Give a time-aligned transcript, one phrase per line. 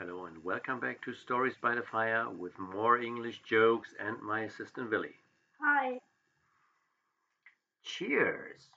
[0.00, 4.44] Hello and welcome back to Stories by the Fire with more English jokes and my
[4.44, 5.12] assistant Willy.
[5.60, 6.00] Hi.
[7.84, 8.70] Cheers!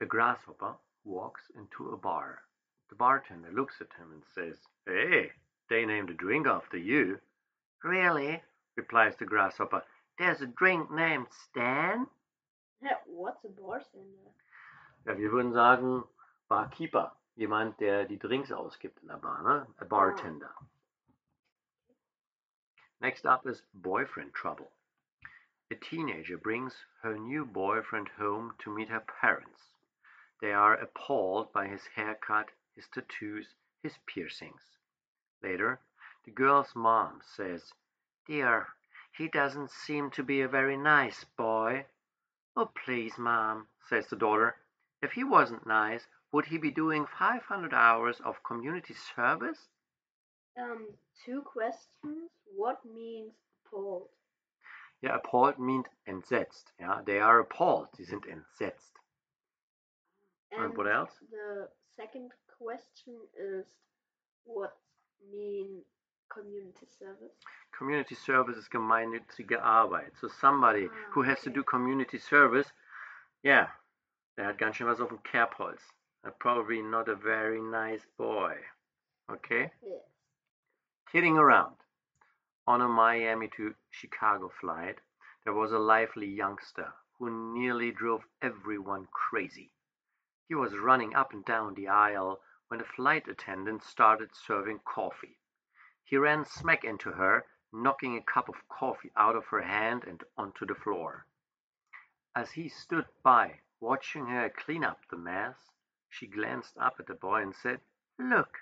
[0.00, 0.72] A grasshopper
[1.04, 2.40] walks into a bar.
[2.88, 5.30] The bartender looks at him and says, Hey,
[5.70, 7.20] they named a drink after you.
[7.84, 8.42] Really?
[8.76, 9.84] replies the grasshopper.
[10.18, 12.08] There's a drink named Stan?
[12.82, 14.32] Yeah, what's a bartender?
[15.06, 16.02] Ja, wir würden sagen
[16.48, 17.12] Barkeeper.
[17.36, 19.66] Jemand, der die Drinks ausgibt in der Bar, ne?
[19.78, 19.84] A ah.
[19.84, 20.54] bartender.
[23.00, 24.70] Next up is boyfriend trouble.
[25.70, 29.60] A teenager brings her new boyfriend home to meet her parents.
[30.40, 34.62] They are appalled by his haircut, his tattoos, his piercings.
[35.42, 35.80] Later,
[36.24, 37.72] the girl's mom says,
[38.26, 38.68] Dear,
[39.16, 41.86] he doesn't seem to be a very nice boy.
[42.56, 44.56] Oh, please, Mom, says the daughter.
[45.02, 49.68] If he wasn't nice, would he be doing 500 hours of community service?
[50.58, 50.88] Um,
[51.24, 52.28] two questions.
[52.56, 54.08] What means appalled?
[55.00, 56.72] Ja, appalled means entsetzt.
[56.80, 57.86] Ja, they are appalled.
[57.96, 58.94] Sie sind entsetzt.
[60.50, 61.12] And, what else?
[61.30, 63.66] The second question is
[64.44, 64.72] what
[65.30, 65.82] mean
[66.28, 67.36] community service?
[67.78, 70.12] Community service is gemeinnützige Arbeit.
[70.20, 71.44] So somebody ah, who has okay.
[71.44, 72.72] to do community service,
[73.44, 73.68] yeah,
[74.36, 75.94] der hat ganz schön was auf dem Kerbholz.
[76.26, 78.54] Uh, probably not a very nice boy.
[79.30, 79.70] Okay?
[79.82, 80.00] Yes.
[81.12, 81.76] Kidding around.
[82.66, 84.98] On a Miami to Chicago flight,
[85.44, 89.70] there was a lively youngster who nearly drove everyone crazy.
[90.48, 95.36] He was running up and down the aisle when a flight attendant started serving coffee.
[96.04, 100.22] He ran smack into her, knocking a cup of coffee out of her hand and
[100.38, 101.26] onto the floor.
[102.34, 105.56] As he stood by, watching her clean up the mess,
[106.18, 107.80] she glanced up at the boy and said,
[108.18, 108.58] Look,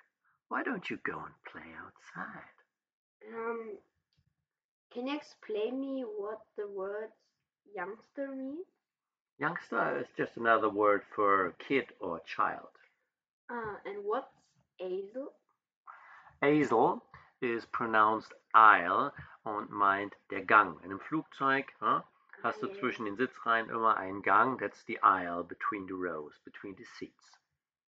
[0.48, 2.56] why don't you go and play outside?
[3.34, 3.78] Um,
[4.92, 7.12] can you explain me what the words
[7.74, 8.58] youngster mean?
[9.38, 12.68] Youngster is just another word for kid or child.
[13.50, 14.32] Ah, and what's
[14.80, 15.28] Esel?
[16.42, 17.00] Esel
[17.40, 19.12] is pronounced Aisle
[19.44, 20.78] und meint der Gang.
[20.84, 22.02] In einem Flugzeug huh,
[22.42, 24.58] hast du Ah, zwischen den Sitzreihen immer einen Gang.
[24.58, 27.38] That's the aisle between the rows, between the seats.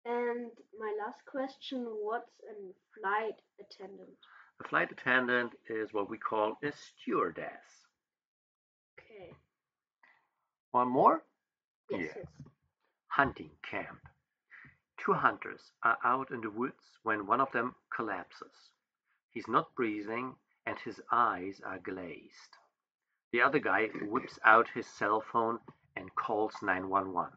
[0.04, 4.16] And my last question, what's a flight attendant?
[4.60, 7.86] A flight attendant is what we call a stewardess.
[8.98, 9.34] Okay.
[10.72, 11.24] One more?
[11.90, 12.12] Yes, Yeah.
[12.16, 12.26] yes.
[13.08, 14.08] Hunting camp.
[14.96, 18.72] Two hunters are out in the woods when one of them collapses.
[19.30, 20.36] He's not breathing
[20.66, 22.56] and his eyes are glazed.
[23.32, 25.60] The other guy whips out his cell phone
[25.96, 27.36] and calls 911.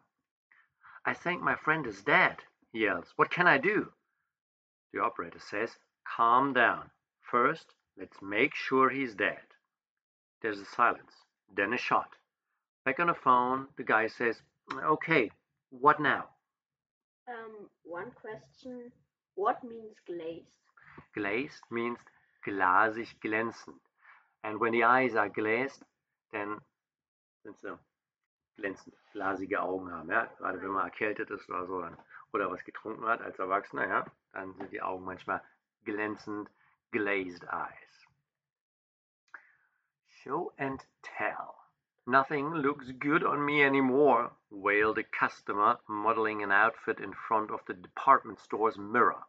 [1.04, 2.44] I think my friend is dead,
[2.76, 3.06] he yells.
[3.16, 3.92] What can I do?
[4.92, 5.70] The operator says,
[6.16, 6.90] Calm down.
[7.30, 7.66] First,
[7.98, 9.46] let's make sure he's dead.
[10.42, 11.12] There's a silence,
[11.54, 12.10] then a shot.
[12.84, 14.36] Back on the phone, the guy says,
[14.84, 15.30] Okay,
[15.70, 16.26] what now?
[17.28, 18.92] Um, one question,
[19.34, 20.46] what means glazed?
[21.14, 21.98] Glazed means
[22.46, 23.80] glasig glänzend.
[24.44, 25.82] And when the eyes are glazed,
[26.32, 26.58] then
[27.42, 27.74] sind sie
[28.56, 30.10] glänzend, glasige Augen haben.
[30.10, 30.26] Ja?
[30.38, 31.96] Gerade wenn man erkältet ist oder so, dann,
[32.32, 34.04] oder was getrunken hat als Erwachsener, ja?
[34.32, 35.42] dann sind die Augen manchmal
[35.84, 36.50] glänzend,
[36.90, 38.06] glazed eyes.
[40.08, 41.54] Show and tell.
[42.06, 47.60] Nothing looks good on me anymore, wailed a customer modeling an outfit in front of
[47.66, 49.24] the department store's mirror.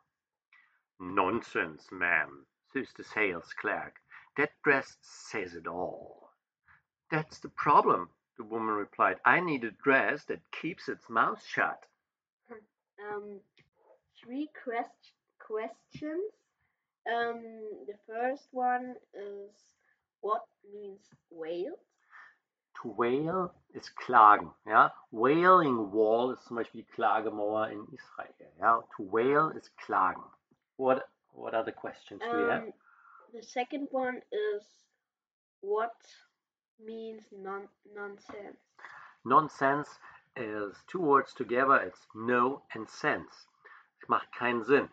[0.99, 3.95] Nonsense, ma'am, says the sales clerk.
[4.35, 6.31] That dress says it all.
[7.09, 9.18] That's the problem, the woman replied.
[9.25, 11.84] I need a dress that keeps its mouth shut.
[13.12, 13.40] Um,
[14.24, 16.34] three quest- questions.
[17.06, 17.42] Um,
[17.88, 19.52] the first one is
[20.22, 20.44] what
[20.74, 21.75] means wail?
[22.81, 24.54] To wail ist klagen.
[24.66, 24.92] Ja?
[25.12, 28.52] Wailing wall ist zum Beispiel die Klagemauer in Israel.
[28.59, 28.84] Ja?
[28.98, 30.24] To wail ist klagen.
[30.78, 32.63] What, what are the questions do you have?
[32.63, 32.74] Um,
[33.33, 34.63] the second one is
[35.62, 35.95] what
[36.83, 38.57] means non nonsense.
[39.25, 39.89] Nonsense
[40.35, 41.77] is two words together.
[41.77, 43.47] It's no and sense.
[44.01, 44.89] Es macht keinen Sinn.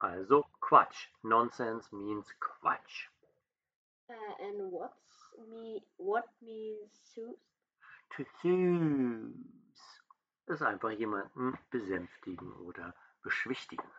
[0.00, 1.08] Also Quatsch.
[1.22, 3.08] Nonsense means Quatsch.
[4.08, 4.94] Uh, and what's
[5.50, 7.36] me what means soothe?
[8.16, 9.34] To soothe
[10.46, 13.90] ist einfach jemanden besänftigen oder beschwichtigen.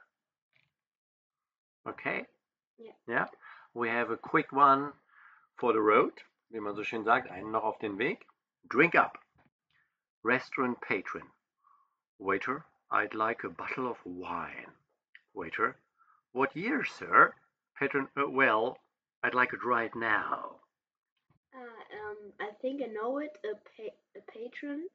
[1.86, 2.26] Okay?
[2.78, 2.94] Yeah.
[3.08, 3.28] Yeah.
[3.74, 4.94] We have a quick one
[5.56, 6.14] for the road,
[6.50, 8.26] wie man so schön sagt, einen noch auf den Weg.
[8.70, 9.18] Drink up.
[10.24, 11.24] Restaurant patron.
[12.20, 14.72] Waiter, I'd like a bottle of wine.
[15.34, 15.76] Waiter,
[16.32, 17.34] what year, sir?
[17.80, 18.78] Patron, uh, well,
[19.24, 20.56] I'd like it right now.
[21.54, 23.38] Uh, um, I think I know it.
[23.46, 24.88] A, pa- a patron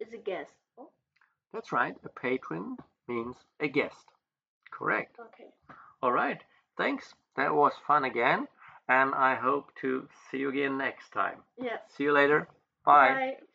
[0.00, 0.52] is a guest.
[0.78, 0.90] Oh,
[1.52, 4.06] That's right, a patron means a guest.
[4.70, 5.16] Correct.
[5.20, 5.50] okay.
[6.02, 6.40] All right,
[6.78, 7.14] thanks.
[7.36, 8.48] That was fun again,
[8.88, 11.42] and I hope to see you again next time.
[11.58, 11.78] Yeah.
[11.96, 12.48] See you later.
[12.84, 13.14] Bye.
[13.14, 13.45] Bye.